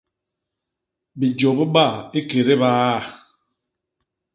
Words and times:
Bijô 1.19 1.49
bibaa 1.57 1.93
ikédé 2.17 2.53
biaa. 2.61 2.97